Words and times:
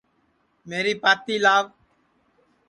میری 0.69 0.93
پاتی 1.01 1.35
لاو 1.43 1.65